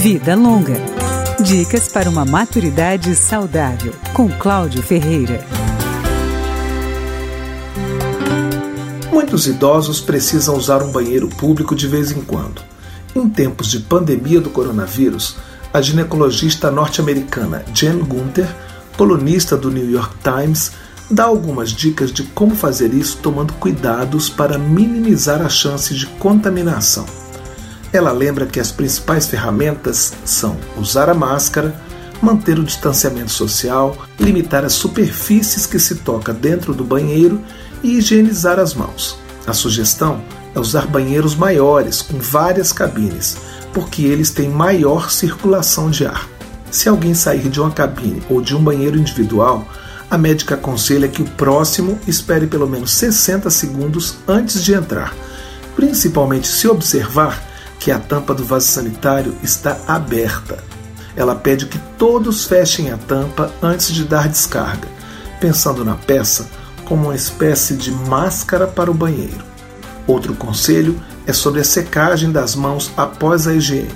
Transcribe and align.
Vida 0.00 0.34
Longa. 0.34 0.76
Dicas 1.44 1.88
para 1.88 2.08
uma 2.08 2.24
maturidade 2.24 3.14
saudável, 3.14 3.92
com 4.14 4.30
Cláudio 4.30 4.82
Ferreira. 4.82 5.44
Muitos 9.12 9.46
idosos 9.46 10.00
precisam 10.00 10.56
usar 10.56 10.82
um 10.82 10.90
banheiro 10.90 11.28
público 11.28 11.74
de 11.74 11.86
vez 11.86 12.12
em 12.12 12.22
quando. 12.22 12.62
Em 13.14 13.28
tempos 13.28 13.66
de 13.66 13.80
pandemia 13.80 14.40
do 14.40 14.48
coronavírus, 14.48 15.36
a 15.70 15.82
ginecologista 15.82 16.70
norte-americana 16.70 17.62
Jen 17.74 17.98
Gunther, 17.98 18.48
colunista 18.96 19.54
do 19.54 19.70
New 19.70 19.90
York 19.90 20.14
Times, 20.24 20.72
dá 21.10 21.24
algumas 21.24 21.72
dicas 21.72 22.10
de 22.10 22.22
como 22.22 22.54
fazer 22.54 22.94
isso 22.94 23.18
tomando 23.18 23.52
cuidados 23.52 24.30
para 24.30 24.56
minimizar 24.56 25.42
a 25.42 25.48
chance 25.50 25.92
de 25.94 26.06
contaminação. 26.06 27.19
Ela 27.92 28.12
lembra 28.12 28.46
que 28.46 28.60
as 28.60 28.70
principais 28.70 29.26
ferramentas 29.26 30.12
são 30.24 30.56
usar 30.76 31.08
a 31.08 31.14
máscara, 31.14 31.74
manter 32.22 32.58
o 32.58 32.64
distanciamento 32.64 33.32
social, 33.32 33.96
limitar 34.18 34.64
as 34.64 34.74
superfícies 34.74 35.66
que 35.66 35.78
se 35.78 35.96
toca 35.96 36.32
dentro 36.32 36.72
do 36.72 36.84
banheiro 36.84 37.40
e 37.82 37.98
higienizar 37.98 38.60
as 38.60 38.74
mãos. 38.74 39.18
A 39.46 39.52
sugestão 39.52 40.22
é 40.54 40.60
usar 40.60 40.86
banheiros 40.86 41.34
maiores, 41.34 42.02
com 42.02 42.18
várias 42.18 42.72
cabines, 42.72 43.36
porque 43.72 44.02
eles 44.02 44.30
têm 44.30 44.48
maior 44.48 45.10
circulação 45.10 45.90
de 45.90 46.06
ar. 46.06 46.28
Se 46.70 46.88
alguém 46.88 47.14
sair 47.14 47.48
de 47.48 47.60
uma 47.60 47.70
cabine 47.72 48.22
ou 48.30 48.40
de 48.40 48.54
um 48.54 48.62
banheiro 48.62 48.96
individual, 48.98 49.66
a 50.08 50.16
médica 50.18 50.54
aconselha 50.54 51.08
que 51.08 51.22
o 51.22 51.30
próximo 51.30 51.98
espere 52.06 52.46
pelo 52.46 52.68
menos 52.68 52.92
60 52.92 53.50
segundos 53.50 54.16
antes 54.28 54.62
de 54.62 54.74
entrar, 54.74 55.14
principalmente 55.74 56.46
se 56.46 56.68
observar 56.68 57.49
que 57.80 57.90
a 57.90 57.98
tampa 57.98 58.34
do 58.34 58.44
vaso 58.44 58.68
sanitário 58.68 59.34
está 59.42 59.78
aberta. 59.88 60.62
Ela 61.16 61.34
pede 61.34 61.66
que 61.66 61.78
todos 61.98 62.44
fechem 62.44 62.92
a 62.92 62.98
tampa 62.98 63.50
antes 63.60 63.90
de 63.92 64.04
dar 64.04 64.28
descarga, 64.28 64.86
pensando 65.40 65.84
na 65.84 65.94
peça 65.94 66.46
como 66.84 67.06
uma 67.06 67.16
espécie 67.16 67.74
de 67.74 67.90
máscara 67.90 68.66
para 68.66 68.90
o 68.90 68.94
banheiro. 68.94 69.42
Outro 70.06 70.34
conselho 70.34 71.00
é 71.26 71.32
sobre 71.32 71.60
a 71.60 71.64
secagem 71.64 72.30
das 72.30 72.54
mãos 72.54 72.92
após 72.96 73.48
a 73.48 73.54
higiene. 73.54 73.94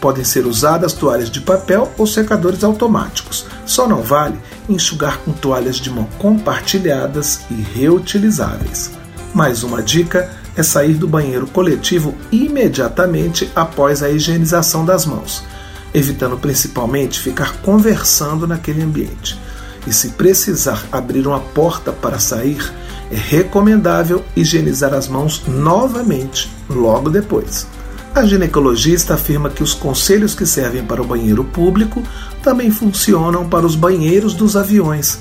Podem 0.00 0.22
ser 0.22 0.46
usadas 0.46 0.92
toalhas 0.92 1.30
de 1.30 1.40
papel 1.40 1.90
ou 1.96 2.06
secadores 2.06 2.62
automáticos. 2.62 3.46
Só 3.64 3.88
não 3.88 4.02
vale 4.02 4.38
enxugar 4.68 5.18
com 5.18 5.32
toalhas 5.32 5.76
de 5.76 5.90
mão 5.90 6.06
compartilhadas 6.18 7.40
e 7.50 7.54
reutilizáveis. 7.54 8.92
Mais 9.34 9.62
uma 9.62 9.82
dica 9.82 10.30
é 10.56 10.62
sair 10.62 10.94
do 10.94 11.08
banheiro 11.08 11.46
coletivo 11.46 12.14
imediatamente 12.30 13.50
após 13.54 14.02
a 14.02 14.10
higienização 14.10 14.84
das 14.84 15.04
mãos, 15.06 15.44
evitando 15.92 16.36
principalmente 16.36 17.20
ficar 17.20 17.56
conversando 17.58 18.46
naquele 18.46 18.82
ambiente. 18.82 19.38
E 19.86 19.92
se 19.92 20.10
precisar 20.10 20.84
abrir 20.90 21.26
uma 21.26 21.40
porta 21.40 21.92
para 21.92 22.18
sair, 22.18 22.72
é 23.10 23.16
recomendável 23.16 24.24
higienizar 24.34 24.94
as 24.94 25.08
mãos 25.08 25.42
novamente 25.46 26.50
logo 26.68 27.10
depois. 27.10 27.66
A 28.14 28.24
ginecologista 28.24 29.14
afirma 29.14 29.50
que 29.50 29.62
os 29.62 29.74
conselhos 29.74 30.34
que 30.34 30.46
servem 30.46 30.84
para 30.84 31.02
o 31.02 31.06
banheiro 31.06 31.42
público 31.44 32.02
também 32.42 32.70
funcionam 32.70 33.48
para 33.48 33.66
os 33.66 33.74
banheiros 33.74 34.34
dos 34.34 34.56
aviões. 34.56 35.18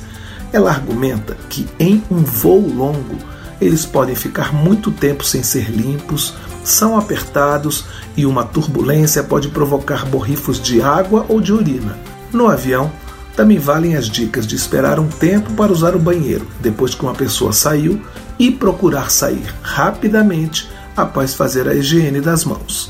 Ela 0.52 0.70
argumenta 0.70 1.36
que 1.50 1.68
em 1.80 2.04
um 2.12 2.24
voo 2.24 2.68
longo, 2.68 3.18
eles 3.64 3.86
podem 3.86 4.16
ficar 4.16 4.54
muito 4.54 4.92
tempo 4.92 5.24
sem 5.24 5.42
ser 5.42 5.70
limpos, 5.70 6.34
são 6.64 6.98
apertados 6.98 7.86
e 8.16 8.26
uma 8.26 8.44
turbulência 8.44 9.24
pode 9.24 9.50
provocar 9.50 10.06
borrifos 10.06 10.62
de 10.62 10.82
água 10.82 11.26
ou 11.28 11.42
de 11.42 11.52
urina. 11.52 11.98
No 12.32 12.48
avião, 12.48 12.92
também 13.36 13.58
valem 13.58 13.96
as 13.96 14.08
dicas 14.08 14.46
de 14.46 14.56
esperar 14.56 15.00
um 15.00 15.08
tempo 15.08 15.54
para 15.54 15.72
usar 15.72 15.96
o 15.96 16.00
banheiro 16.00 16.48
depois 16.60 16.94
que 16.94 17.02
uma 17.02 17.14
pessoa 17.14 17.52
saiu 17.52 18.02
e 18.38 18.52
procurar 18.52 19.10
sair 19.10 19.54
rapidamente 19.62 20.70
após 20.96 21.34
fazer 21.34 21.68
a 21.68 21.74
higiene 21.74 22.22
das 22.22 22.46
mãos. 22.46 22.90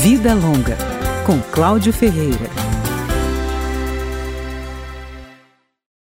Vida 0.00 0.32
Longa, 0.34 0.78
com 1.26 1.38
Cláudio 1.52 1.92
Ferreira. 1.92 2.67